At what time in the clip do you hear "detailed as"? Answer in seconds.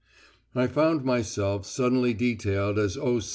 2.15-2.97